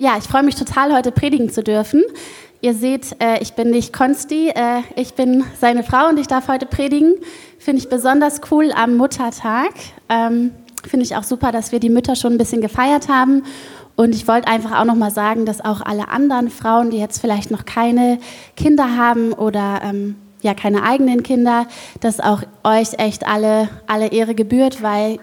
[0.00, 2.04] Ja, ich freue mich total, heute predigen zu dürfen.
[2.60, 6.46] Ihr seht, äh, ich bin nicht Konsti, äh, ich bin seine Frau und ich darf
[6.46, 7.14] heute predigen.
[7.58, 9.72] Finde ich besonders cool am Muttertag.
[10.08, 10.52] Ähm,
[10.86, 13.42] Finde ich auch super, dass wir die Mütter schon ein bisschen gefeiert haben.
[13.96, 17.50] Und ich wollte einfach auch nochmal sagen, dass auch alle anderen Frauen, die jetzt vielleicht
[17.50, 18.20] noch keine
[18.56, 21.66] Kinder haben oder ähm, ja keine eigenen Kinder,
[21.98, 25.18] dass auch euch echt alle, alle Ehre gebührt, weil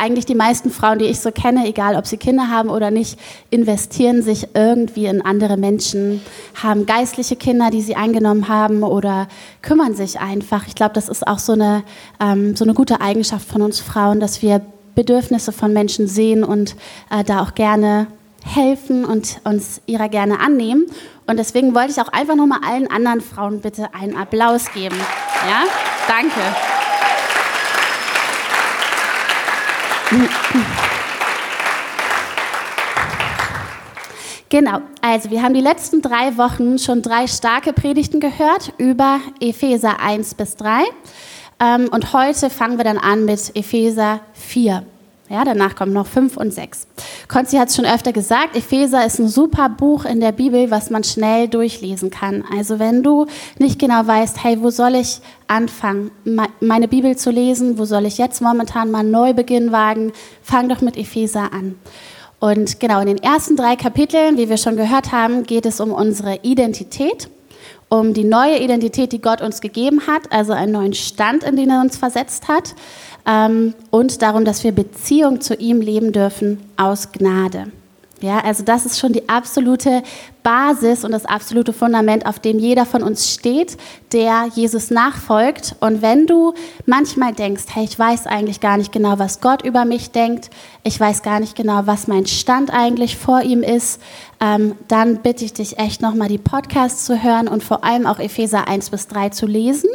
[0.00, 3.18] eigentlich die meisten Frauen, die ich so kenne, egal ob sie Kinder haben oder nicht,
[3.50, 6.22] investieren sich irgendwie in andere Menschen,
[6.60, 9.28] haben geistliche Kinder, die sie angenommen haben oder
[9.62, 10.66] kümmern sich einfach.
[10.66, 11.84] Ich glaube, das ist auch so eine,
[12.20, 14.62] ähm, so eine gute Eigenschaft von uns Frauen, dass wir
[14.94, 16.76] Bedürfnisse von Menschen sehen und
[17.10, 18.06] äh, da auch gerne
[18.44, 20.86] helfen und uns ihrer gerne annehmen.
[21.26, 24.96] Und deswegen wollte ich auch einfach nochmal allen anderen Frauen bitte einen Applaus geben.
[25.46, 25.64] Ja,
[26.08, 26.40] danke.
[34.48, 40.00] Genau, also wir haben die letzten drei Wochen schon drei starke Predigten gehört über Epheser
[40.00, 40.82] 1 bis 3.
[41.60, 44.84] Ähm, und heute fangen wir dann an mit Epheser 4.
[45.30, 46.88] Ja, danach kommen noch 5 und 6.
[47.28, 50.90] Konzi hat es schon öfter gesagt, Epheser ist ein super Buch in der Bibel, was
[50.90, 52.42] man schnell durchlesen kann.
[52.52, 56.10] Also wenn du nicht genau weißt, hey, wo soll ich anfangen,
[56.58, 60.80] meine Bibel zu lesen, wo soll ich jetzt momentan mal einen Neubeginn wagen, fang doch
[60.80, 61.76] mit Epheser an.
[62.40, 65.92] Und genau, in den ersten drei Kapiteln, wie wir schon gehört haben, geht es um
[65.92, 67.30] unsere Identität,
[67.90, 71.70] um die neue Identität, die Gott uns gegeben hat, also einen neuen Stand, in den
[71.70, 72.74] er uns versetzt hat
[73.26, 77.66] ähm, und darum, dass wir Beziehung zu ihm leben dürfen aus Gnade.
[78.22, 80.02] Ja, also das ist schon die absolute
[80.42, 83.76] Basis und das absolute Fundament, auf dem jeder von uns steht,
[84.12, 85.76] der Jesus nachfolgt.
[85.80, 86.54] Und wenn du
[86.86, 90.50] manchmal denkst, hey, ich weiß eigentlich gar nicht genau, was Gott über mich denkt,
[90.82, 94.00] ich weiß gar nicht genau, was mein Stand eigentlich vor ihm ist,
[94.40, 98.18] ähm, dann bitte ich dich echt nochmal die Podcasts zu hören und vor allem auch
[98.18, 99.90] Epheser 1 bis 3 zu lesen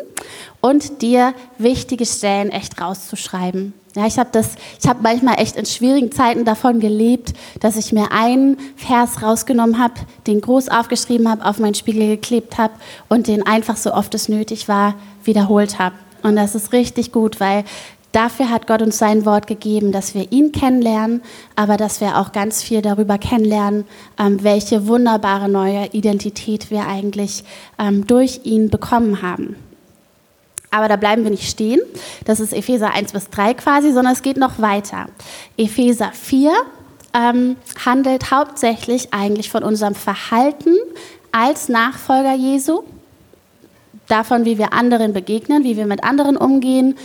[0.62, 3.74] und dir wichtige Stellen echt rauszuschreiben.
[3.96, 7.94] Ja, ich habe das, ich habe manchmal echt in schwierigen Zeiten davon gelebt, dass ich
[7.94, 9.94] mir einen Vers rausgenommen habe,
[10.28, 12.74] den groß aufgeschrieben habe, auf meinen Spiegel geklebt habe
[13.10, 15.96] und den einfach so oft es nötig war wiederholt habe.
[16.24, 17.64] Und das ist richtig gut, weil
[18.12, 21.22] dafür hat Gott uns sein Wort gegeben, dass wir ihn kennenlernen,
[21.56, 23.86] aber dass wir auch ganz viel darüber kennenlernen,
[24.18, 27.44] ähm, welche wunderbare neue Identität wir eigentlich
[27.78, 29.56] ähm, durch ihn bekommen haben.
[30.72, 31.80] Aber da bleiben wir nicht stehen.
[32.26, 35.06] Das ist Epheser 1 bis 3 quasi, sondern es geht noch weiter.
[35.58, 36.52] Epheser 4
[37.16, 40.76] ähm, handelt hauptsächlich eigentlich von unserem Verhalten
[41.32, 42.84] als Nachfolger Jesu,
[44.08, 46.96] davon, wie wir anderen begegnen, wie wir mit anderen umgehen.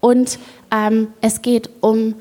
[0.00, 0.38] Und
[0.70, 2.14] ähm, es geht um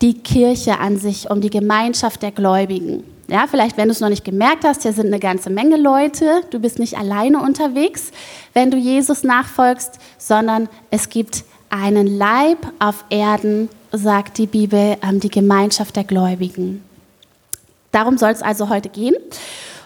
[0.00, 3.04] die Kirche an sich, um die Gemeinschaft der Gläubigen.
[3.28, 6.42] Ja, vielleicht, wenn du es noch nicht gemerkt hast, hier sind eine ganze Menge Leute.
[6.50, 8.10] Du bist nicht alleine unterwegs,
[8.54, 15.20] wenn du Jesus nachfolgst, sondern es gibt einen Leib auf Erden, sagt die Bibel, ähm,
[15.20, 16.82] die Gemeinschaft der Gläubigen.
[17.92, 19.14] Darum soll es also heute gehen.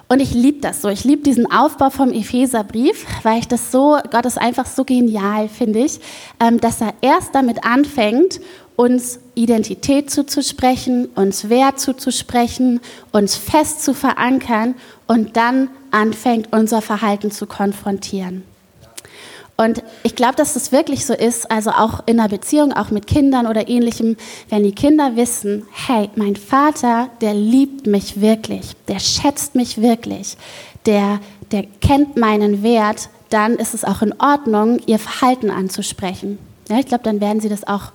[0.06, 0.88] Und ich liebe das so.
[0.88, 5.48] Ich liebe diesen Aufbau vom Epheserbrief, weil ich das so, Gott ist einfach so genial,
[5.48, 5.98] finde ich,
[6.40, 8.40] ähm, dass er erst damit anfängt
[8.76, 12.80] uns Identität zuzusprechen, uns Wert zuzusprechen,
[13.12, 14.74] uns fest zu verankern
[15.06, 18.42] und dann anfängt, unser Verhalten zu konfrontieren.
[19.56, 23.06] Und ich glaube, dass das wirklich so ist, also auch in einer Beziehung, auch mit
[23.06, 24.16] Kindern oder ähnlichem,
[24.48, 30.36] wenn die Kinder wissen, hey, mein Vater, der liebt mich wirklich, der schätzt mich wirklich,
[30.86, 31.20] der,
[31.52, 36.38] der kennt meinen Wert, dann ist es auch in Ordnung, ihr Verhalten anzusprechen.
[36.68, 37.92] Ja, ich glaube, dann werden sie das auch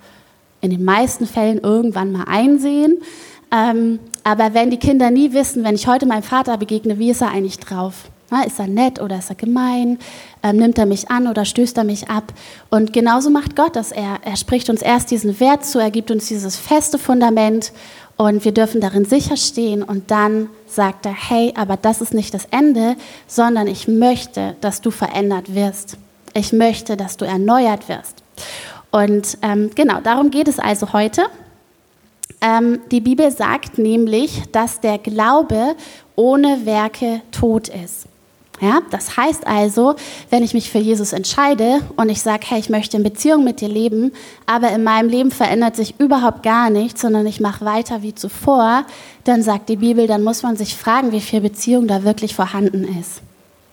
[0.61, 3.01] in den meisten Fällen irgendwann mal einsehen.
[3.51, 7.21] Ähm, aber wenn die Kinder nie wissen, wenn ich heute meinem Vater begegne, wie ist
[7.21, 8.09] er eigentlich drauf?
[8.31, 9.97] Na, ist er nett oder ist er gemein?
[10.41, 12.33] Ähm, nimmt er mich an oder stößt er mich ab?
[12.69, 13.91] Und genauso macht Gott das.
[13.91, 17.71] Er, er spricht uns erst diesen Wert zu, er gibt uns dieses feste Fundament
[18.19, 19.81] und wir dürfen darin sicher stehen.
[19.81, 22.97] Und dann sagt er, hey, aber das ist nicht das Ende,
[23.27, 25.97] sondern ich möchte, dass du verändert wirst.
[26.33, 28.23] Ich möchte, dass du erneuert wirst.
[28.91, 31.27] Und ähm, genau, darum geht es also heute.
[32.41, 35.75] Ähm, die Bibel sagt nämlich, dass der Glaube
[36.17, 38.08] ohne Werke tot ist.
[38.61, 39.95] Ja, das heißt also,
[40.29, 43.61] wenn ich mich für Jesus entscheide und ich sage, hey, ich möchte in Beziehung mit
[43.61, 44.11] dir leben,
[44.45, 48.83] aber in meinem Leben verändert sich überhaupt gar nichts, sondern ich mache weiter wie zuvor,
[49.23, 52.83] dann sagt die Bibel, dann muss man sich fragen, wie viel Beziehung da wirklich vorhanden
[52.99, 53.21] ist.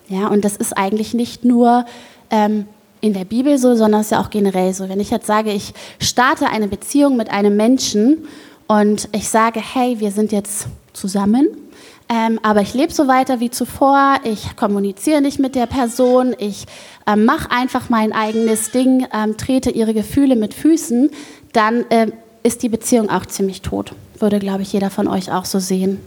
[0.07, 1.85] Ja, und das ist eigentlich nicht nur
[2.29, 2.65] ähm,
[3.01, 4.87] in der Bibel so, sondern es ist ja auch generell so.
[4.87, 8.25] Wenn ich jetzt sage, ich starte eine Beziehung mit einem Menschen
[8.67, 11.47] und ich sage, hey, wir sind jetzt zusammen,
[12.09, 16.65] ähm, aber ich lebe so weiter wie zuvor, ich kommuniziere nicht mit der Person, ich
[17.05, 21.09] ähm, mache einfach mein eigenes Ding, ähm, trete ihre Gefühle mit Füßen,
[21.51, 22.11] dann äh,
[22.43, 23.93] ist die Beziehung auch ziemlich tot.
[24.19, 25.99] Würde, glaube ich, jeder von euch auch so sehen.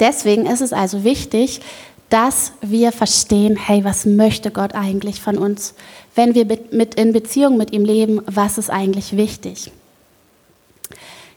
[0.00, 1.60] Deswegen ist es also wichtig,
[2.08, 5.74] dass wir verstehen, hey, was möchte Gott eigentlich von uns?
[6.14, 9.72] Wenn wir mit in Beziehung mit ihm leben, was ist eigentlich wichtig?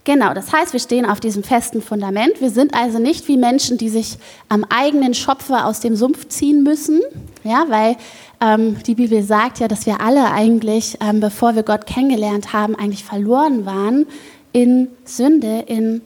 [0.06, 2.40] Genau, das heißt, wir stehen auf diesem festen Fundament.
[2.40, 4.20] Wir sind also nicht wie Menschen, die sich
[4.50, 7.02] am eigenen Schopfer aus dem Sumpf ziehen müssen,
[7.44, 7.98] ja, weil
[8.40, 12.76] ähm, die Bibel sagt ja, dass wir alle eigentlich, ähm, bevor wir Gott kennengelernt haben,
[12.76, 14.06] eigentlich verloren waren
[14.52, 16.04] in Sünde, in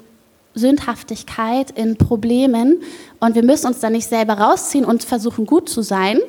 [0.56, 2.82] Sündhaftigkeit, in Problemen.
[3.20, 6.20] Und wir müssen uns da nicht selber rausziehen und versuchen, gut zu sein,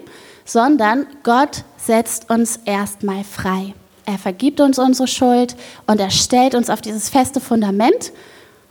[0.45, 3.75] sondern Gott setzt uns erstmal frei.
[4.11, 5.55] Er vergibt uns unsere Schuld
[5.87, 8.11] und er stellt uns auf dieses feste Fundament.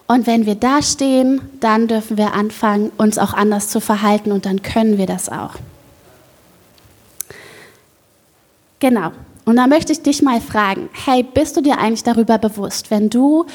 [0.05, 4.45] Und wenn wir da stehen, dann dürfen wir anfangen, uns auch anders zu verhalten und
[4.45, 5.51] dann können wir das auch.
[8.79, 9.11] Genau.
[9.45, 13.09] Und da möchte ich dich mal fragen, hey, bist du dir eigentlich darüber bewusst, wenn
[13.09, 13.45] du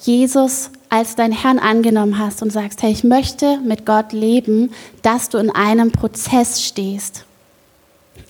[0.00, 4.72] Jesus als dein Herrn angenommen hast und sagst, hey, ich möchte mit Gott leben,
[5.02, 7.26] dass du in einem Prozess stehst.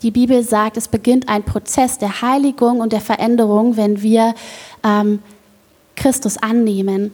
[0.02, 4.34] Die Bibel sagt, es beginnt ein Prozess der Heiligung und der Veränderung, wenn wir
[4.84, 5.20] ähm,
[5.96, 7.12] Christus annehmen.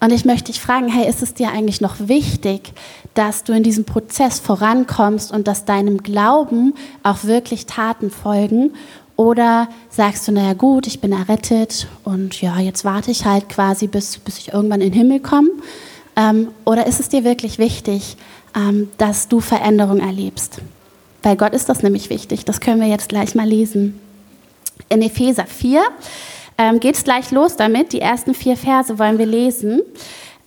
[0.00, 2.72] Und ich möchte dich fragen, hey, ist es dir eigentlich noch wichtig,
[3.14, 8.72] dass du in diesem Prozess vorankommst und dass deinem Glauben auch wirklich Taten folgen?
[9.16, 13.86] Oder sagst du, naja gut, ich bin errettet und ja, jetzt warte ich halt quasi,
[13.86, 15.50] bis, bis ich irgendwann in den Himmel komme?
[16.16, 18.16] Ähm, oder ist es dir wirklich wichtig,
[18.56, 20.60] ähm, dass du Veränderung erlebst?
[21.22, 22.44] Bei Gott ist das nämlich wichtig.
[22.44, 23.98] Das können wir jetzt gleich mal lesen.
[24.88, 25.80] In Epheser 4
[26.58, 27.92] ähm, geht es gleich los damit.
[27.92, 29.82] Die ersten vier Verse wollen wir lesen.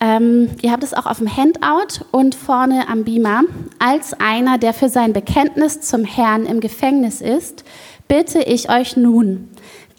[0.01, 3.43] Ähm, ihr habt es auch auf dem Handout und vorne am Beamer.
[3.79, 7.63] Als einer, der für sein Bekenntnis zum Herrn im Gefängnis ist,
[8.07, 9.49] bitte ich euch nun,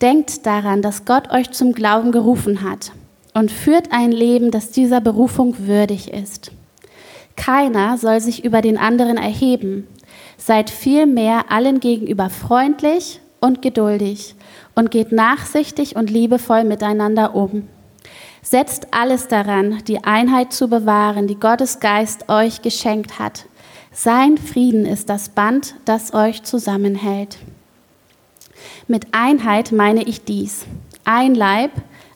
[0.02, 2.92] denkt daran, dass Gott euch zum Glauben gerufen hat
[3.32, 6.52] und führt ein Leben, das dieser Berufung würdig ist.
[7.36, 9.86] Keiner soll sich über den anderen erheben,
[10.46, 14.36] Seid vielmehr allen gegenüber freundlich und geduldig
[14.76, 17.66] und geht nachsichtig und liebevoll miteinander um.
[18.42, 23.46] Setzt alles daran, die Einheit zu bewahren, die Gottes Geist euch geschenkt hat.
[23.90, 27.38] Sein Frieden ist das Band, das euch zusammenhält.
[28.86, 30.64] Mit Einheit meine ich dies.
[31.04, 31.72] Ein Leib,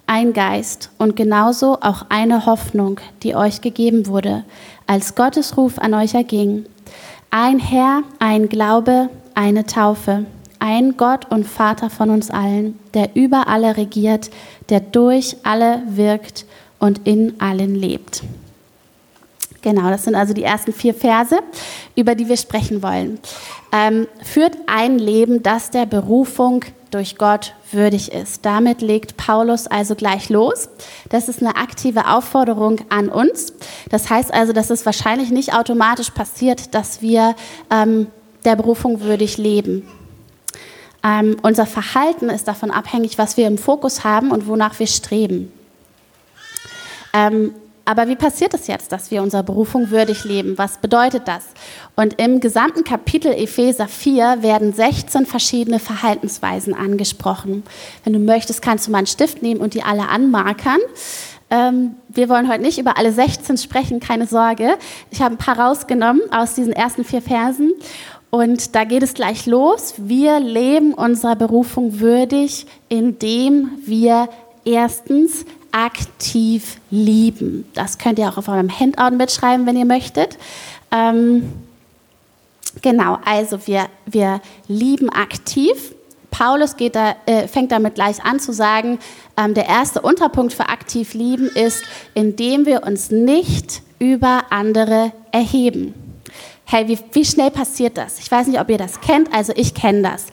[0.07, 4.45] ein Geist und genauso auch eine Hoffnung, die euch gegeben wurde,
[4.87, 6.67] als Gottes Ruf an euch erging.
[7.33, 10.27] Ein Herr, ein Glaube, eine Taufe,
[10.59, 14.31] ein Gott und Vater von uns allen, der über alle regiert,
[14.69, 16.45] der durch alle wirkt
[16.81, 18.25] und in allen lebt.
[19.63, 21.39] Genau, das sind also die ersten vier Verse,
[21.95, 23.21] über die wir sprechen wollen.
[23.71, 28.45] Ähm, führt ein Leben, das der Berufung durch Gott würdig ist.
[28.45, 30.69] Damit legt Paulus also gleich los.
[31.09, 33.53] Das ist eine aktive Aufforderung an uns.
[33.91, 37.35] Das heißt also, dass es wahrscheinlich nicht automatisch passiert, dass wir
[37.71, 38.09] ähm,
[38.45, 39.89] der Berufung würdig leben.
[41.03, 45.51] Ähm, unser Verhalten ist davon abhängig, was wir im Fokus haben und wonach wir streben.
[47.13, 47.55] Ähm,
[47.91, 50.57] aber wie passiert es jetzt, dass wir unserer Berufung würdig leben?
[50.57, 51.45] Was bedeutet das?
[51.97, 57.65] Und im gesamten Kapitel Epheser 4 werden 16 verschiedene Verhaltensweisen angesprochen.
[58.05, 60.79] Wenn du möchtest, kannst du mal einen Stift nehmen und die alle anmarkern.
[61.51, 64.75] Ähm, wir wollen heute nicht über alle 16 sprechen, keine Sorge.
[65.11, 67.73] Ich habe ein paar rausgenommen aus diesen ersten vier Versen.
[68.31, 69.95] Und da geht es gleich los.
[69.97, 74.29] Wir leben unserer Berufung würdig, indem wir
[74.65, 77.69] erstens aktiv lieben.
[77.75, 80.39] Das könnt ihr auch auf eurem Handout mitschreiben, wenn ihr möchtet.
[80.91, 81.53] Ähm,
[82.83, 85.95] genau, also wir, wir lieben aktiv.
[86.31, 88.99] Paulus da, äh, fängt damit gleich an zu sagen,
[89.37, 91.83] ähm, der erste Unterpunkt für aktiv lieben ist,
[92.15, 95.95] indem wir uns nicht über andere erheben.
[96.65, 98.21] Hey, wie, wie schnell passiert das?
[98.21, 100.27] Ich weiß nicht, ob ihr das kennt, also ich kenne das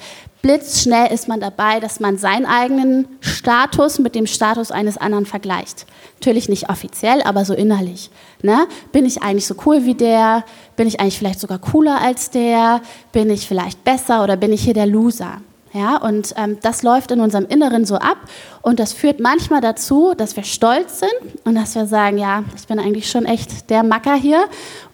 [0.48, 5.86] blitzschnell ist man dabei, dass man seinen eigenen Status mit dem Status eines anderen vergleicht.
[6.20, 8.10] Natürlich nicht offiziell, aber so innerlich.
[8.42, 8.66] Ne?
[8.94, 10.46] Bin ich eigentlich so cool wie der?
[10.78, 12.80] Bin ich eigentlich vielleicht sogar cooler als der?
[13.12, 15.42] Bin ich vielleicht besser oder bin ich hier der Loser?
[15.78, 18.18] Ja, und ähm, das läuft in unserem Inneren so ab
[18.64, 22.66] und das führt manchmal dazu, dass wir stolz sind und dass wir sagen, ja, ich
[22.66, 24.46] bin eigentlich schon echt der Macker hier.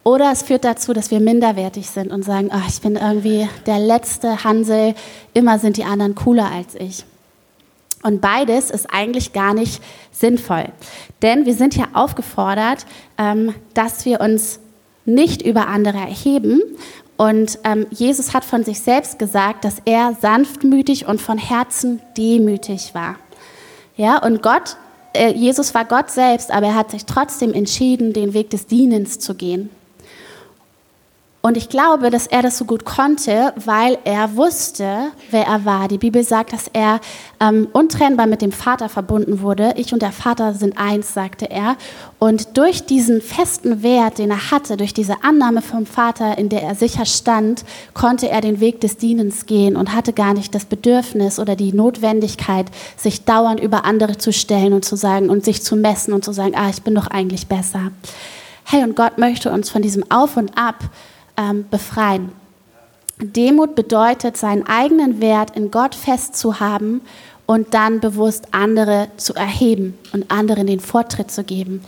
[0.04, 3.80] Oder es führt dazu, dass wir minderwertig sind und sagen, oh, ich bin irgendwie der
[3.80, 4.94] letzte Hansel,
[5.34, 7.06] immer sind die anderen cooler als ich.
[8.04, 10.66] Und beides ist eigentlich gar nicht sinnvoll.
[11.22, 12.86] Denn wir sind ja aufgefordert,
[13.18, 14.60] ähm, dass wir uns
[15.06, 16.62] nicht über andere erheben.
[17.24, 22.94] Und ähm, Jesus hat von sich selbst gesagt, dass er sanftmütig und von Herzen demütig
[22.94, 23.16] war.
[23.96, 24.76] Ja, und Gott,
[25.14, 29.20] äh, Jesus war Gott selbst, aber er hat sich trotzdem entschieden, den Weg des Dienens
[29.20, 29.70] zu gehen.
[31.46, 35.90] Und ich glaube, dass er das so gut konnte, weil er wusste, wer er war.
[35.90, 37.02] Die Bibel sagt, dass er
[37.42, 39.74] ähm, untrennbar mit dem Vater verbunden wurde.
[39.76, 41.76] Ich und der Vater sind eins, sagte er.
[42.18, 46.62] Und durch diesen festen Wert, den er hatte, durch diese Annahme vom Vater, in der
[46.62, 50.64] er sicher stand, konnte er den Weg des Dienens gehen und hatte gar nicht das
[50.64, 55.62] Bedürfnis oder die Notwendigkeit, sich dauernd über andere zu stellen und zu sagen und sich
[55.62, 57.92] zu messen und zu sagen, ah, ich bin doch eigentlich besser.
[58.64, 60.76] Hey, und Gott möchte uns von diesem Auf und Ab
[61.38, 62.32] ähm, befreien.
[63.20, 67.02] Demut bedeutet, seinen eigenen Wert in Gott festzuhaben
[67.46, 71.84] und dann bewusst andere zu erheben und anderen den Vortritt zu geben.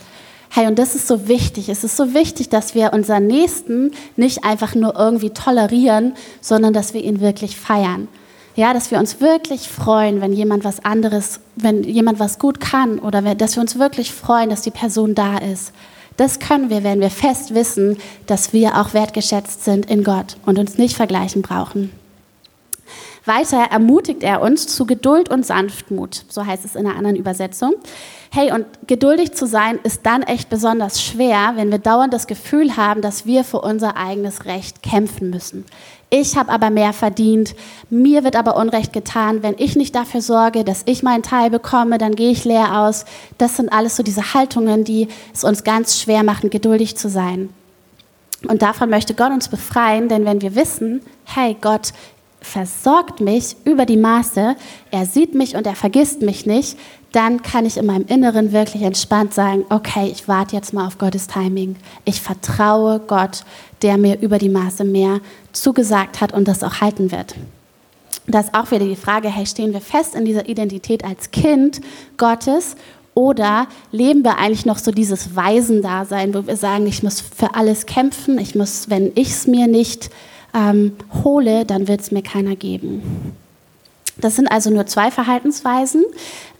[0.50, 1.70] Hey, und das ist so wichtig.
[1.70, 6.94] Es ist so wichtig, dass wir unseren Nächsten nicht einfach nur irgendwie tolerieren, sondern dass
[6.94, 8.08] wir ihn wirklich feiern.
[8.56, 13.00] Ja, dass wir uns wirklich freuen, wenn jemand was anderes, wenn jemand was gut kann
[13.00, 15.74] oder dass wir uns wirklich freuen, dass die Person da ist.
[16.18, 20.58] Das können wir, wenn wir fest wissen, dass wir auch wertgeschätzt sind in Gott und
[20.58, 21.92] uns nicht vergleichen brauchen.
[23.26, 27.74] Weiter ermutigt er uns zu Geduld und Sanftmut, so heißt es in einer anderen Übersetzung.
[28.38, 32.76] Hey, und geduldig zu sein ist dann echt besonders schwer, wenn wir dauernd das Gefühl
[32.76, 35.64] haben, dass wir für unser eigenes Recht kämpfen müssen.
[36.10, 37.56] Ich habe aber mehr verdient,
[37.90, 39.42] mir wird aber Unrecht getan.
[39.42, 43.06] Wenn ich nicht dafür sorge, dass ich meinen Teil bekomme, dann gehe ich leer aus.
[43.38, 47.48] Das sind alles so diese Haltungen, die es uns ganz schwer machen, geduldig zu sein.
[48.50, 51.94] Und davon möchte Gott uns befreien, denn wenn wir wissen, hey Gott,
[52.42, 54.56] versorgt mich über die Maße,
[54.92, 56.78] er sieht mich und er vergisst mich nicht,
[57.16, 60.98] dann kann ich in meinem Inneren wirklich entspannt sagen, okay, ich warte jetzt mal auf
[60.98, 61.78] Gottes Timing.
[62.04, 63.46] Ich vertraue Gott,
[63.82, 65.22] der mir über die Maße mehr
[65.54, 67.36] zugesagt hat und das auch halten wird.
[68.28, 71.80] Da ist auch wieder die Frage, hey, stehen wir fest in dieser Identität als Kind
[72.18, 72.76] Gottes
[73.14, 77.86] oder leben wir eigentlich noch so dieses Waisendasein, wo wir sagen, ich muss für alles
[77.86, 80.10] kämpfen, ich muss, wenn ich es mir nicht
[80.54, 80.92] ähm,
[81.24, 83.36] hole, dann wird es mir keiner geben.
[84.18, 86.04] Das sind also nur zwei Verhaltensweisen,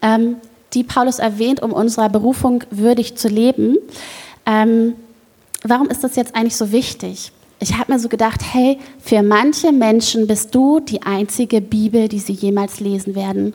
[0.02, 0.38] ähm,
[0.74, 3.78] die Paulus erwähnt, um unserer Berufung würdig zu leben.
[4.46, 4.94] Ähm,
[5.64, 7.32] warum ist das jetzt eigentlich so wichtig?
[7.60, 12.20] Ich habe mir so gedacht, hey, für manche Menschen bist du die einzige Bibel, die
[12.20, 13.54] sie jemals lesen werden.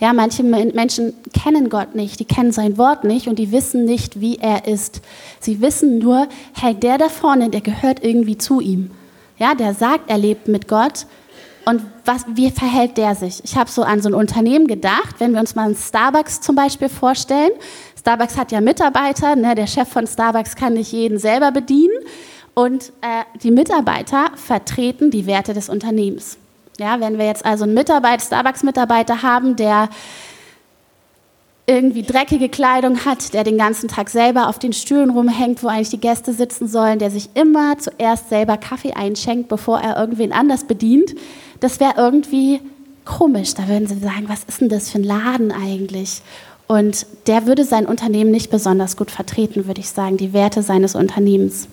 [0.00, 4.20] Ja, manche Menschen kennen Gott nicht, die kennen sein Wort nicht und die wissen nicht,
[4.20, 5.00] wie er ist.
[5.38, 8.90] Sie wissen nur, hey, der da vorne, der gehört irgendwie zu ihm.
[9.38, 11.06] Ja, der sagt, er lebt mit Gott.
[11.64, 13.42] Und was, wie verhält der sich?
[13.44, 16.56] Ich habe so an so ein Unternehmen gedacht, wenn wir uns mal einen Starbucks zum
[16.56, 17.50] Beispiel vorstellen.
[17.98, 19.54] Starbucks hat ja Mitarbeiter, ne?
[19.54, 21.94] der Chef von Starbucks kann nicht jeden selber bedienen.
[22.54, 26.36] Und äh, die Mitarbeiter vertreten die Werte des Unternehmens.
[26.78, 29.88] Ja, wenn wir jetzt also einen Mitarbeiter, Starbucks-Mitarbeiter haben, der
[31.66, 35.90] irgendwie dreckige Kleidung hat, der den ganzen Tag selber auf den Stühlen rumhängt, wo eigentlich
[35.90, 40.64] die Gäste sitzen sollen, der sich immer zuerst selber Kaffee einschenkt, bevor er irgendwen anders
[40.64, 41.14] bedient,
[41.60, 42.60] das wäre irgendwie
[43.04, 43.54] komisch.
[43.54, 46.22] Da würden sie sagen, was ist denn das für ein Laden eigentlich?
[46.66, 50.94] Und der würde sein Unternehmen nicht besonders gut vertreten, würde ich sagen, die Werte seines
[50.96, 51.68] Unternehmens.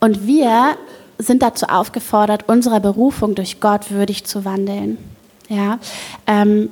[0.00, 0.76] Und wir
[1.18, 4.98] sind dazu aufgefordert, unserer Berufung durch Gott würdig zu wandeln.
[5.48, 5.78] Ja,
[6.26, 6.70] ähm,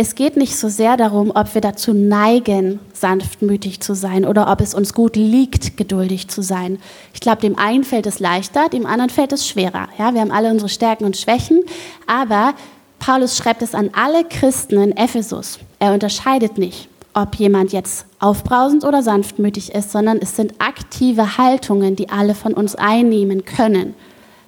[0.00, 4.62] es geht nicht so sehr darum, ob wir dazu neigen, sanftmütig zu sein oder ob
[4.62, 6.78] es uns gut liegt, geduldig zu sein.
[7.12, 9.90] Ich glaube, dem einen fällt es leichter, dem anderen fällt es schwerer.
[9.98, 11.64] Ja, wir haben alle unsere Stärken und Schwächen,
[12.06, 12.54] aber
[12.98, 15.58] Paulus schreibt es an alle Christen in Ephesus.
[15.78, 21.94] Er unterscheidet nicht, ob jemand jetzt aufbrausend oder sanftmütig ist, sondern es sind aktive Haltungen,
[21.94, 23.94] die alle von uns einnehmen können.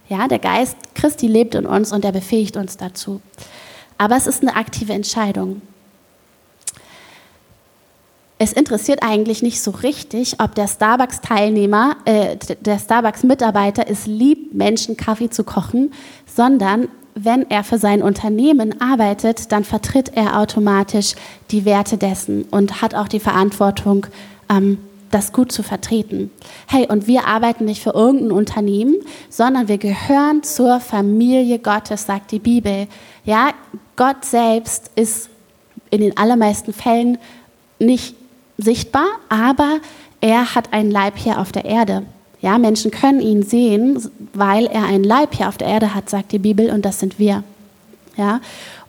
[0.09, 3.21] Ja, der Geist Christi lebt in uns und er befähigt uns dazu.
[4.03, 5.63] Aber es ist eine aktive Entscheidung.
[8.37, 14.97] Es interessiert eigentlich nicht so richtig, ob der Starbucks-Teilnehmer, äh, der Starbucks-Mitarbeiter es liebt, Menschen
[14.97, 15.93] Kaffee zu kochen,
[16.27, 21.15] sondern wenn er für sein Unternehmen arbeitet, dann vertritt er automatisch
[21.53, 24.09] die Werte dessen und hat auch die Verantwortung,
[24.51, 24.79] ähm,
[25.13, 26.33] das gut zu vertreten.
[26.67, 28.97] Hey, und wir arbeiten nicht für irgendein Unternehmen,
[29.29, 32.89] sondern wir gehören zur Familie Gottes, sagt die Bibel.
[33.25, 33.51] Ja,
[33.97, 35.29] Gott selbst ist
[35.91, 37.19] in den allermeisten Fällen
[37.79, 38.15] nicht
[38.59, 39.79] sichtbar, aber
[40.21, 42.05] er hat einen Leib hier auf der Erde.
[42.41, 46.33] Ja, Menschen können ihn sehen, weil er einen Leib hier auf der Erde hat, sagt
[46.33, 47.45] die Bibel, und das sind wir.
[48.17, 48.41] Ja?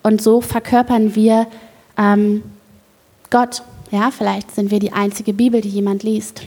[0.01, 1.47] Und so verkörpern wir
[1.97, 2.43] ähm,
[3.29, 3.61] Gott.
[3.91, 4.09] Ja?
[4.11, 6.41] Vielleicht sind wir die einzige Bibel, die jemand liest.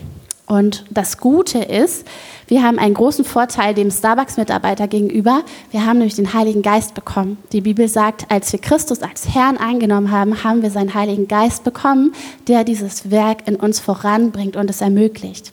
[0.47, 2.07] Und das Gute ist,
[2.47, 5.43] wir haben einen großen Vorteil dem Starbucks-Mitarbeiter gegenüber.
[5.71, 7.37] Wir haben nämlich den Heiligen Geist bekommen.
[7.51, 11.65] Die Bibel sagt, als wir Christus als Herrn eingenommen haben, haben wir seinen Heiligen Geist
[11.65, 12.13] bekommen,
[12.47, 15.51] der dieses Werk in uns voranbringt und es ermöglicht.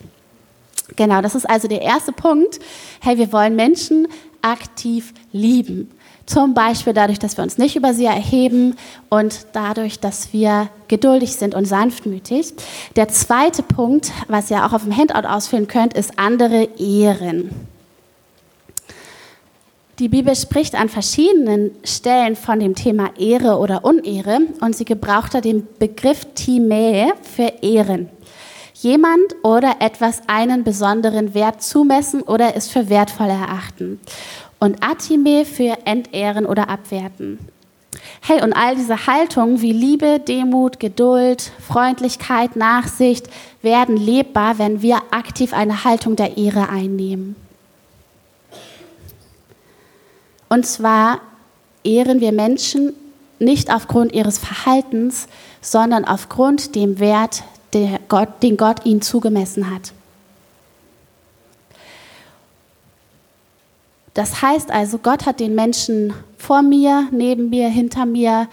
[0.94, 2.60] Genau, das ist also der erste Punkt.
[3.00, 4.06] Hey, wir wollen Menschen
[4.42, 5.90] aktiv lieben.
[6.26, 8.76] Zum Beispiel dadurch, dass wir uns nicht über sie erheben
[9.11, 12.54] und dadurch, dass wir geduldig sind und sanftmütig.
[12.97, 17.50] Der zweite Punkt, was ihr auch auf dem Handout ausfüllen könnt, ist andere Ehren.
[19.99, 25.35] Die Bibel spricht an verschiedenen Stellen von dem Thema Ehre oder Unehre und sie gebraucht
[25.35, 28.09] da den Begriff Timäe für Ehren.
[28.75, 34.00] Jemand oder etwas einen besonderen Wert zumessen oder es für wertvoll erachten
[34.64, 37.38] und Atime für entehren oder abwerten.
[38.23, 43.28] Hey, und all diese Haltungen wie Liebe, Demut, Geduld, Freundlichkeit, Nachsicht
[43.61, 47.37] werden lebbar, wenn wir aktiv eine Haltung der Ehre einnehmen.
[50.49, 51.21] Und zwar
[51.85, 52.94] ehren wir Menschen
[53.38, 55.26] nicht aufgrund ihres Verhaltens,
[55.61, 57.44] sondern aufgrund dem Wert,
[58.09, 59.92] Gott, den Gott ihnen zugemessen hat.
[64.14, 68.49] Das heißt also, Gott hat den Menschen vor mir, neben mir, hinter mir,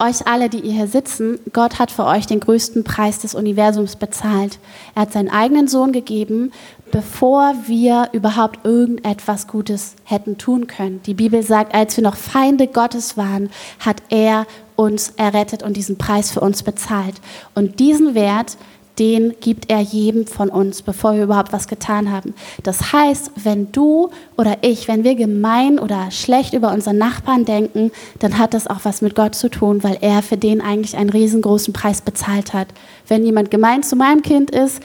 [0.00, 3.96] euch alle, die ihr hier sitzen, Gott hat für euch den größten Preis des Universums
[3.96, 4.58] bezahlt.
[4.94, 6.52] Er hat seinen eigenen Sohn gegeben,
[6.92, 11.00] bevor wir überhaupt irgendetwas Gutes hätten tun können.
[11.04, 13.50] Die Bibel sagt, als wir noch Feinde Gottes waren,
[13.80, 14.46] hat er
[14.76, 17.16] uns errettet und diesen Preis für uns bezahlt.
[17.56, 18.56] Und diesen Wert,
[18.98, 22.34] den gibt er jedem von uns, bevor wir überhaupt was getan haben.
[22.62, 27.92] Das heißt, wenn du oder ich, wenn wir gemein oder schlecht über unseren Nachbarn denken,
[28.18, 31.10] dann hat das auch was mit Gott zu tun, weil er für den eigentlich einen
[31.10, 32.68] riesengroßen Preis bezahlt hat.
[33.06, 34.82] Wenn jemand gemein zu meinem Kind ist,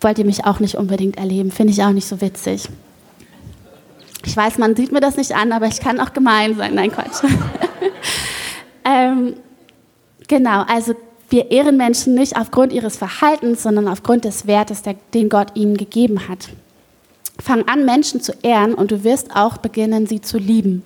[0.00, 1.50] wollt ihr mich auch nicht unbedingt erleben.
[1.50, 2.68] Finde ich auch nicht so witzig.
[4.26, 6.74] Ich weiß, man sieht mir das nicht an, aber ich kann auch gemein sein.
[6.74, 7.22] Nein, Quatsch.
[8.84, 9.34] ähm,
[10.28, 10.94] genau, also
[11.28, 15.76] wir ehren Menschen nicht aufgrund ihres Verhaltens, sondern aufgrund des Wertes, der, den Gott ihnen
[15.76, 16.50] gegeben hat.
[17.42, 20.84] Fang an, Menschen zu ehren und du wirst auch beginnen, sie zu lieben.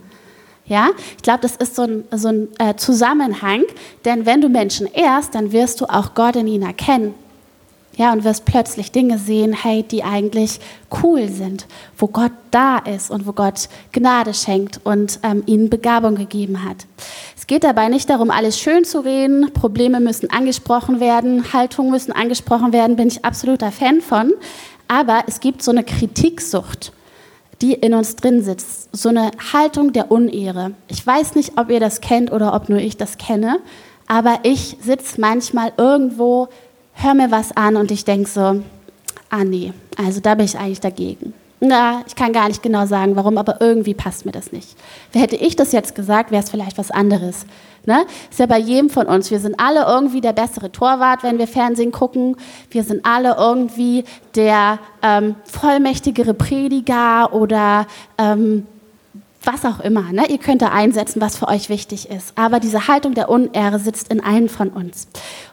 [0.66, 3.64] Ja, ich glaube, das ist so ein, so ein äh, Zusammenhang,
[4.04, 7.14] denn wenn du Menschen ehrst, dann wirst du auch Gott in ihnen erkennen.
[7.98, 10.60] Ja, und wirst plötzlich Dinge sehen, hey, die eigentlich
[11.02, 11.66] cool sind,
[11.98, 16.86] wo Gott da ist und wo Gott Gnade schenkt und ähm, ihnen Begabung gegeben hat.
[17.36, 22.12] Es geht dabei nicht darum, alles schön zu reden, Probleme müssen angesprochen werden, Haltungen müssen
[22.12, 24.32] angesprochen werden, bin ich absoluter Fan von.
[24.86, 26.92] Aber es gibt so eine Kritiksucht,
[27.60, 30.70] die in uns drin sitzt, so eine Haltung der Unehre.
[30.86, 33.58] Ich weiß nicht, ob ihr das kennt oder ob nur ich das kenne,
[34.06, 36.48] aber ich sitze manchmal irgendwo
[36.98, 38.62] hör mir was an und ich denke so,
[39.30, 41.32] ah nee, also da bin ich eigentlich dagegen.
[41.60, 44.76] Na, ich kann gar nicht genau sagen, warum, aber irgendwie passt mir das nicht.
[45.12, 47.46] Hätte ich das jetzt gesagt, wäre es vielleicht was anderes.
[47.84, 48.04] Ne?
[48.30, 49.30] Ist ja bei jedem von uns.
[49.30, 52.36] Wir sind alle irgendwie der bessere Torwart, wenn wir Fernsehen gucken.
[52.70, 54.04] Wir sind alle irgendwie
[54.36, 57.86] der ähm, vollmächtigere Prediger oder
[58.18, 58.66] ähm,
[59.50, 60.12] was auch immer.
[60.12, 60.28] Ne?
[60.28, 62.32] Ihr könnt da einsetzen, was für euch wichtig ist.
[62.36, 65.08] Aber diese Haltung der Unehre sitzt in allen von uns.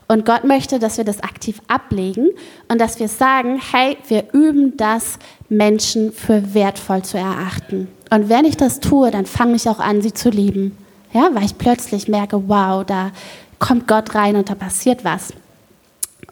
[0.07, 2.29] Und Gott möchte, dass wir das aktiv ablegen
[2.67, 7.87] und dass wir sagen, hey, wir üben das, Menschen für wertvoll zu erachten.
[8.09, 10.77] Und wenn ich das tue, dann fange ich auch an, sie zu lieben.
[11.13, 13.11] Ja, weil ich plötzlich merke, wow, da
[13.59, 15.33] kommt Gott rein und da passiert was.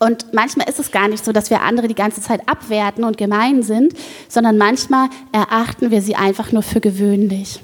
[0.04, 3.18] Und manchmal ist es gar nicht so, dass wir andere die ganze Zeit abwerten und
[3.18, 3.94] gemein sind,
[4.28, 7.62] sondern manchmal erachten wir sie einfach nur für gewöhnlich.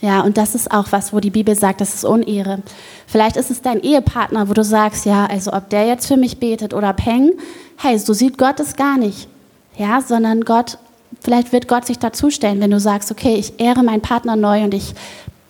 [0.00, 2.62] Ja, und das ist auch was, wo die Bibel sagt, das ist Unehre.
[3.06, 6.38] Vielleicht ist es dein Ehepartner, wo du sagst, ja, also ob der jetzt für mich
[6.38, 7.32] betet oder Peng,
[7.76, 9.28] hey, so sieht Gott es gar nicht.
[9.76, 10.78] Ja, sondern Gott,
[11.20, 14.74] vielleicht wird Gott sich dazustellen, wenn du sagst, okay, ich ehre meinen Partner neu und
[14.74, 14.94] ich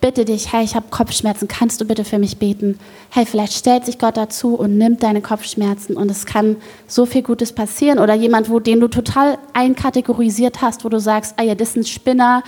[0.01, 2.79] bitte dich, hey, ich habe Kopfschmerzen, kannst du bitte für mich beten?
[3.09, 6.57] Hey, vielleicht stellt sich Gott dazu und nimmt deine Kopfschmerzen und es kann
[6.87, 7.99] so viel Gutes passieren.
[7.99, 11.75] Oder jemand, wo, den du total einkategorisiert hast, wo du sagst, ah ja, das ist
[11.77, 12.43] ein Spinner,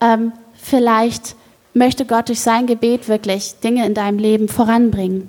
[0.00, 1.36] ähm, vielleicht
[1.74, 5.28] möchte Gott durch sein Gebet wirklich Dinge in deinem Leben voranbringen.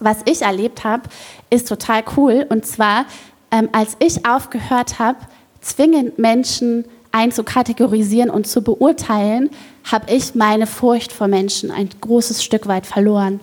[0.00, 1.02] Was ich erlebt habe,
[1.50, 2.46] ist total cool.
[2.48, 3.04] Und zwar,
[3.50, 5.18] ähm, als ich aufgehört habe,
[5.60, 9.50] zwingend Menschen einzukategorisieren und zu beurteilen,
[9.90, 13.40] habe ich meine Furcht vor Menschen ein großes Stück weit verloren.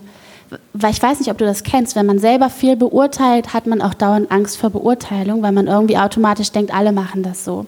[0.74, 3.82] Weil ich weiß nicht, ob du das kennst, wenn man selber viel beurteilt, hat man
[3.82, 7.66] auch dauernd Angst vor Beurteilung, weil man irgendwie automatisch denkt, alle machen das so.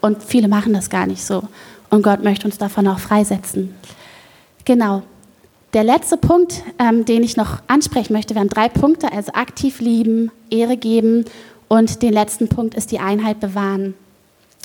[0.00, 1.42] Und viele machen das gar nicht so.
[1.90, 3.74] Und Gott möchte uns davon auch freisetzen.
[4.64, 5.02] Genau.
[5.74, 10.30] Der letzte Punkt, ähm, den ich noch ansprechen möchte, wären drei Punkte, also aktiv lieben,
[10.50, 11.24] Ehre geben
[11.68, 13.94] und den letzten Punkt ist die Einheit bewahren.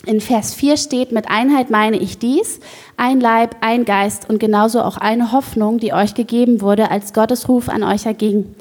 [0.06, 2.60] In Vers 4 steht, mit Einheit meine ich dies,
[2.98, 7.48] ein Leib, ein Geist und genauso auch eine Hoffnung, die euch gegeben wurde, als Gottes
[7.48, 8.54] Ruf an euch erging.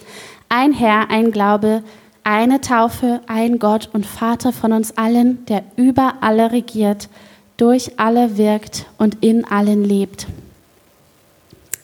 [0.48, 1.82] Ein Herr, ein Glaube,
[2.22, 7.08] eine Taufe, ein Gott und Vater von uns allen, der über alle regiert,
[7.56, 10.28] durch alle wirkt und in allen lebt.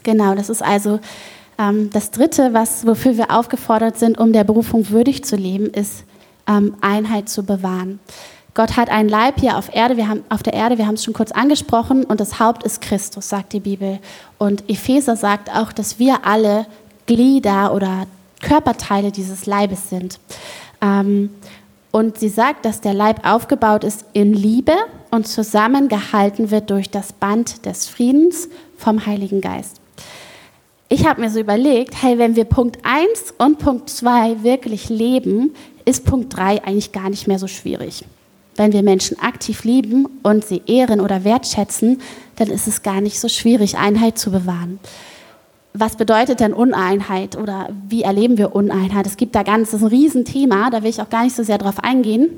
[0.04, 1.00] Genau, das ist also
[1.58, 6.04] ähm, das Dritte, was, wofür wir aufgefordert sind, um der Berufung würdig zu leben, ist
[6.46, 7.98] ähm, Einheit zu bewahren.
[8.58, 11.04] Gott hat einen Leib hier auf Erde, wir haben auf der Erde, wir haben es
[11.04, 14.00] schon kurz angesprochen, und das Haupt ist Christus, sagt die Bibel.
[14.36, 16.66] Und Epheser sagt auch, dass wir alle
[17.06, 18.08] Glieder oder
[18.40, 20.18] Körperteile dieses Leibes sind.
[20.82, 21.30] Ähm,
[21.92, 24.74] und sie sagt, dass der Leib aufgebaut ist in Liebe
[25.12, 29.76] und zusammengehalten wird durch das Band des Friedens vom Heiligen Geist.
[30.88, 35.54] Ich habe mir so überlegt, hey, wenn wir Punkt 1 und Punkt 2 wirklich leben,
[35.84, 38.04] ist Punkt 3 eigentlich gar nicht mehr so schwierig.
[38.58, 42.02] Wenn wir Menschen aktiv lieben und sie ehren oder wertschätzen,
[42.36, 44.78] dann ist es gar nicht so schwierig, Einheit zu bewahren
[45.80, 49.06] was bedeutet denn Uneinheit oder wie erleben wir Uneinheit?
[49.06, 51.42] Es gibt da ganz, das ist ein Riesenthema, da will ich auch gar nicht so
[51.42, 52.30] sehr drauf eingehen.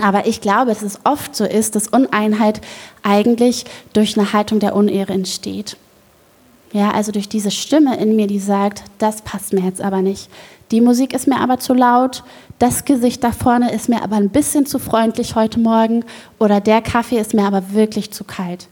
[0.00, 2.60] Aber ich glaube, dass es oft so ist, dass Uneinheit
[3.02, 5.76] eigentlich durch eine Haltung der Unehre entsteht.
[6.72, 10.30] Ja, also durch diese Stimme in mir, die sagt, das passt mir jetzt aber nicht.
[10.70, 12.24] Die Musik ist mir aber zu laut,
[12.58, 16.04] das Gesicht da vorne ist mir aber ein bisschen zu freundlich heute Morgen
[16.38, 18.68] oder der Kaffee ist mir aber wirklich zu kalt.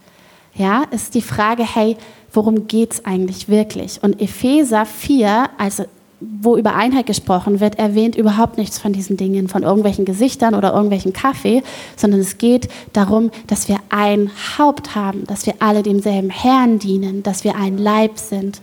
[0.55, 1.97] Ja, ist die Frage, hey,
[2.33, 4.03] worum geht es eigentlich wirklich?
[4.03, 5.85] Und Epheser 4, also
[6.21, 10.73] wo über Einheit gesprochen wird, erwähnt überhaupt nichts von diesen Dingen, von irgendwelchen Gesichtern oder
[10.73, 11.63] irgendwelchen Kaffee,
[11.97, 17.23] sondern es geht darum, dass wir ein Haupt haben, dass wir alle demselben Herrn dienen,
[17.23, 18.61] dass wir ein Leib sind.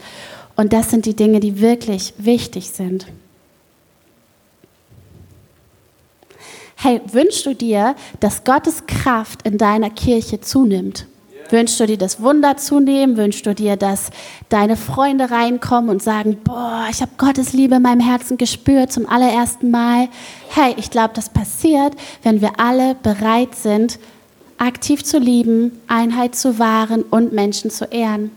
[0.55, 3.07] Und das sind die Dinge, die wirklich wichtig sind.
[6.75, 11.07] Hey, wünschst du dir, dass Gottes Kraft in deiner Kirche zunimmt?
[11.49, 13.15] Wünschst du dir das Wunder zunehmen?
[13.15, 14.09] Wünschst du dir, dass
[14.49, 19.07] deine Freunde reinkommen und sagen, boah, ich habe Gottes Liebe in meinem Herzen gespürt zum
[19.07, 20.09] allerersten Mal?
[20.49, 23.97] Hey, ich glaube, das passiert, wenn wir alle bereit sind,
[24.57, 28.31] aktiv zu lieben, Einheit zu wahren und Menschen zu ehren.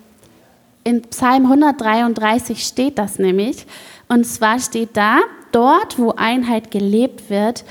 [0.85, 3.67] In Psalm 133 steht das nämlich.
[4.09, 5.19] Und zwar steht da,
[5.53, 7.65] dort, wo Einheit gelebt wird,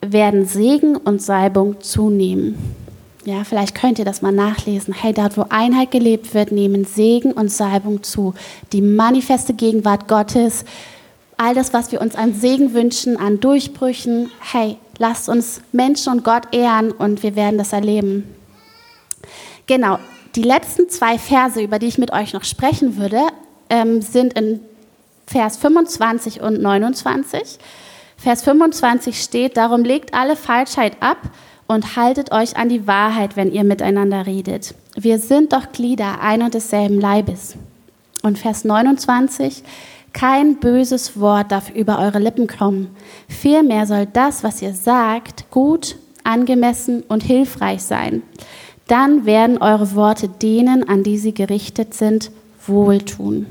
[0.00, 2.83] werden Segen und Salbung zunehmen.
[3.24, 4.92] Ja, vielleicht könnt ihr das mal nachlesen.
[4.92, 8.34] Hey, dort, wo Einheit gelebt wird, nehmen Segen und Salbung zu.
[8.72, 10.66] Die manifeste Gegenwart Gottes,
[11.38, 14.30] all das, was wir uns an Segen wünschen, an Durchbrüchen.
[14.40, 18.24] Hey, lasst uns Menschen und Gott ehren und wir werden das erleben.
[19.66, 19.98] Genau,
[20.36, 23.22] die letzten zwei Verse, über die ich mit euch noch sprechen würde,
[23.70, 24.60] ähm, sind in
[25.26, 27.58] Vers 25 und 29.
[28.18, 31.16] Vers 25 steht, darum legt alle Falschheit ab
[31.66, 34.74] und haltet euch an die Wahrheit, wenn ihr miteinander redet.
[34.96, 37.56] Wir sind doch Glieder ein und desselben Leibes.
[38.22, 39.62] Und Vers 29,
[40.12, 42.94] kein böses Wort darf über eure Lippen kommen.
[43.28, 48.22] Vielmehr soll das, was ihr sagt, gut, angemessen und hilfreich sein.
[48.86, 52.30] Dann werden eure Worte denen, an die sie gerichtet sind,
[52.66, 53.46] wohltun.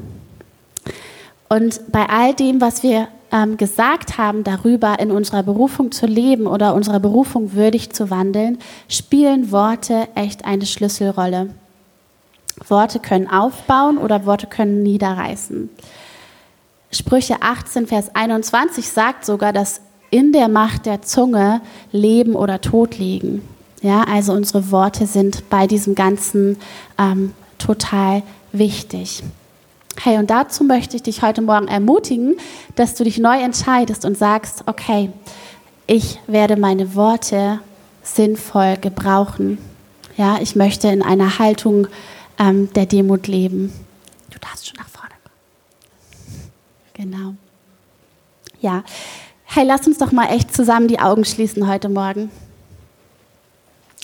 [1.49, 6.45] Und bei all dem, was wir ähm, gesagt haben darüber, in unserer Berufung zu leben
[6.45, 11.49] oder unserer Berufung würdig zu wandeln, spielen Worte echt eine Schlüsselrolle.
[12.67, 15.69] Worte können aufbauen oder Worte können niederreißen.
[16.91, 22.99] Sprüche 18, Vers 21 sagt sogar, dass in der Macht der Zunge Leben oder Tod
[22.99, 23.41] liegen.
[23.81, 26.57] Ja, also unsere Worte sind bei diesem Ganzen
[26.99, 29.23] ähm, total wichtig.
[30.01, 32.35] Hey, und dazu möchte ich dich heute Morgen ermutigen,
[32.75, 35.11] dass du dich neu entscheidest und sagst, okay,
[35.87, 37.59] ich werde meine Worte
[38.01, 39.59] sinnvoll gebrauchen.
[40.17, 41.87] Ja, ich möchte in einer Haltung
[42.39, 43.71] ähm, der Demut leben.
[44.29, 46.51] Du darfst schon nach vorne kommen.
[46.93, 47.35] Genau.
[48.59, 48.83] Ja.
[49.45, 52.31] Hey, lass uns doch mal echt zusammen die Augen schließen heute Morgen.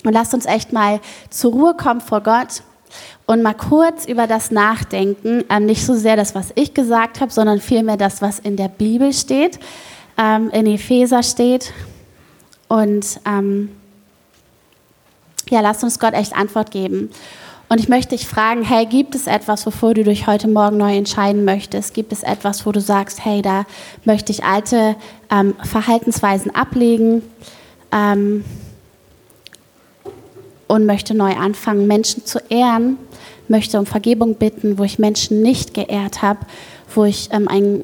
[0.04, 2.62] Und lass uns echt mal zur Ruhe kommen vor Gott
[3.26, 5.44] und mal kurz über das nachdenken.
[5.48, 8.68] Ähm, nicht so sehr das, was ich gesagt habe, sondern vielmehr das, was in der
[8.68, 9.58] Bibel steht,
[10.18, 11.72] ähm, in Epheser steht.
[12.68, 13.70] Und ähm,
[15.50, 17.10] ja, lasst uns Gott echt Antwort geben.
[17.68, 20.96] Und ich möchte dich fragen, hey, gibt es etwas, wovor du dich heute Morgen neu
[20.96, 21.94] entscheiden möchtest?
[21.94, 23.64] Gibt es etwas, wo du sagst, hey, da
[24.04, 24.96] möchte ich alte
[25.30, 27.22] ähm, Verhaltensweisen ablegen?
[30.70, 32.96] Und möchte neu anfangen, Menschen zu ehren,
[33.48, 36.46] möchte um Vergebung bitten, wo ich Menschen nicht geehrt habe,
[36.94, 37.82] wo ich ähm, ein,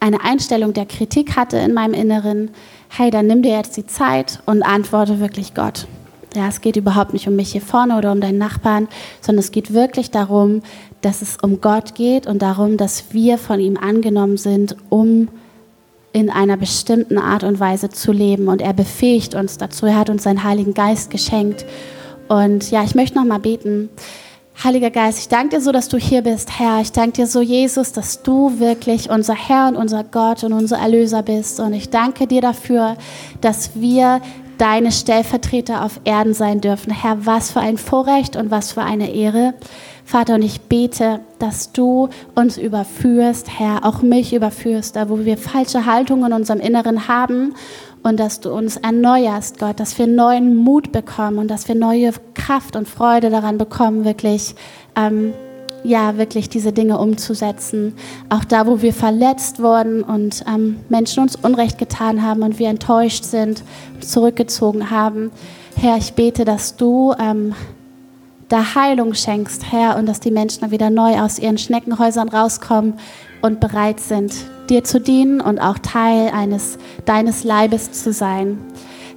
[0.00, 2.50] eine Einstellung der Kritik hatte in meinem Inneren.
[2.88, 5.86] Hey, dann nimm dir jetzt die Zeit und antworte wirklich Gott.
[6.34, 8.88] Ja, es geht überhaupt nicht um mich hier vorne oder um deinen Nachbarn,
[9.20, 10.62] sondern es geht wirklich darum,
[11.02, 15.28] dass es um Gott geht und darum, dass wir von ihm angenommen sind, um
[16.12, 18.48] in einer bestimmten Art und Weise zu leben.
[18.48, 19.86] Und er befähigt uns dazu.
[19.86, 21.64] Er hat uns seinen Heiligen Geist geschenkt.
[22.28, 23.90] Und ja, ich möchte noch mal beten.
[24.62, 26.80] Heiliger Geist, ich danke dir so, dass du hier bist, Herr.
[26.80, 30.78] Ich danke dir so, Jesus, dass du wirklich unser Herr und unser Gott und unser
[30.78, 31.60] Erlöser bist.
[31.60, 32.96] Und ich danke dir dafür,
[33.40, 34.20] dass wir
[34.58, 36.92] deine Stellvertreter auf Erden sein dürfen.
[36.92, 39.54] Herr, was für ein Vorrecht und was für eine Ehre.
[40.08, 45.36] Vater, und ich bete, dass du uns überführst, Herr, auch mich überführst, da wo wir
[45.36, 47.52] falsche Haltungen in unserem Inneren haben
[48.02, 52.12] und dass du uns erneuerst, Gott, dass wir neuen Mut bekommen und dass wir neue
[52.32, 54.54] Kraft und Freude daran bekommen, wirklich,
[54.96, 55.34] ähm,
[55.84, 57.92] ja, wirklich diese Dinge umzusetzen.
[58.30, 62.70] Auch da, wo wir verletzt wurden und ähm, Menschen uns Unrecht getan haben und wir
[62.70, 63.62] enttäuscht sind,
[64.00, 65.32] zurückgezogen haben.
[65.76, 67.54] Herr, ich bete, dass du ähm,
[68.48, 72.94] da Heilung schenkst, Herr, und dass die Menschen wieder neu aus ihren Schneckenhäusern rauskommen
[73.42, 74.34] und bereit sind,
[74.70, 78.58] dir zu dienen und auch Teil eines deines Leibes zu sein.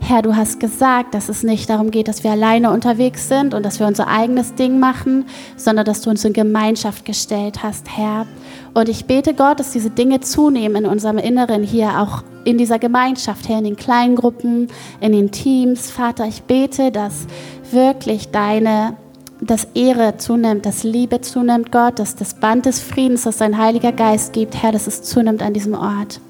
[0.03, 3.63] Herr, du hast gesagt, dass es nicht darum geht, dass wir alleine unterwegs sind und
[3.63, 8.25] dass wir unser eigenes Ding machen, sondern dass du uns in Gemeinschaft gestellt hast, Herr.
[8.73, 12.79] Und ich bete Gott, dass diese Dinge zunehmen in unserem Inneren hier, auch in dieser
[12.79, 14.69] Gemeinschaft, Herr, in den kleinen Gruppen,
[15.01, 15.91] in den Teams.
[15.91, 17.27] Vater, ich bete, dass
[17.71, 18.97] wirklich deine
[19.41, 23.91] dass Ehre zunimmt, dass Liebe zunimmt, Gott, dass das Band des Friedens, das dein Heiliger
[23.91, 26.21] Geist gibt, Herr, dass es zunimmt an diesem Ort.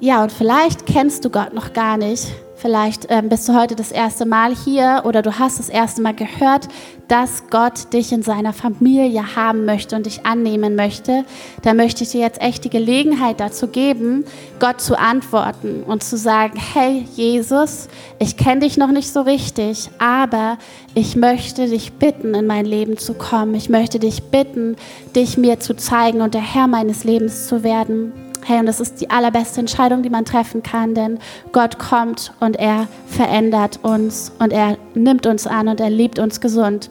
[0.00, 2.32] Ja, und vielleicht kennst du Gott noch gar nicht.
[2.60, 6.14] Vielleicht ähm, bist du heute das erste Mal hier oder du hast das erste Mal
[6.14, 6.66] gehört,
[7.06, 11.24] dass Gott dich in seiner Familie haben möchte und dich annehmen möchte.
[11.62, 14.24] Da möchte ich dir jetzt echt die Gelegenheit dazu geben,
[14.58, 17.86] Gott zu antworten und zu sagen, hey Jesus,
[18.18, 20.58] ich kenne dich noch nicht so richtig, aber
[20.94, 23.54] ich möchte dich bitten, in mein Leben zu kommen.
[23.54, 24.74] Ich möchte dich bitten,
[25.14, 28.27] dich mir zu zeigen und der Herr meines Lebens zu werden.
[28.48, 31.18] Hey, und das ist die allerbeste Entscheidung, die man treffen kann, denn
[31.52, 36.40] Gott kommt und er verändert uns und er nimmt uns an und er liebt uns
[36.40, 36.88] gesund.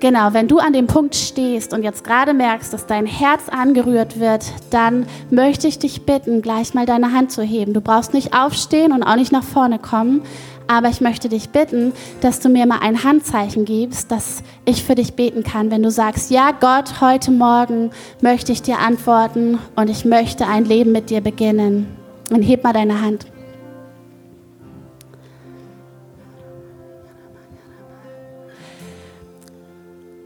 [0.00, 4.18] Genau, wenn du an dem Punkt stehst und jetzt gerade merkst, dass dein Herz angerührt
[4.18, 7.74] wird, dann möchte ich dich bitten, gleich mal deine Hand zu heben.
[7.74, 10.22] Du brauchst nicht aufstehen und auch nicht nach vorne kommen,
[10.70, 14.94] aber ich möchte dich bitten, dass du mir mal ein Handzeichen gibst, dass ich für
[14.94, 15.72] dich beten kann.
[15.72, 20.64] Wenn du sagst, ja Gott, heute Morgen möchte ich dir antworten und ich möchte ein
[20.64, 21.88] Leben mit dir beginnen.
[22.28, 23.26] Dann heb mal deine Hand.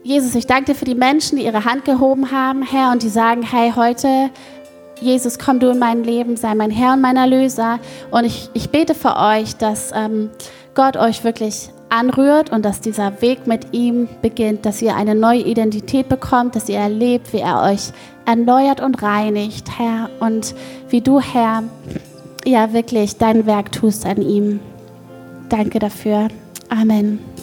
[0.03, 3.09] Jesus, ich danke dir für die Menschen, die ihre Hand gehoben haben, Herr, und die
[3.09, 4.29] sagen, hey, heute
[5.01, 7.79] Jesus, komm du in mein Leben, sei mein Herr und mein Erlöser.
[8.11, 10.31] Und ich, ich bete für euch, dass ähm,
[10.75, 15.41] Gott euch wirklich anrührt und dass dieser Weg mit ihm beginnt, dass ihr eine neue
[15.41, 17.93] Identität bekommt, dass ihr erlebt, wie er euch
[18.27, 20.55] erneuert und reinigt, Herr, und
[20.89, 21.63] wie du, Herr,
[22.45, 24.61] ja wirklich dein Werk tust an ihm.
[25.49, 26.29] Danke dafür.
[26.69, 27.34] Amen.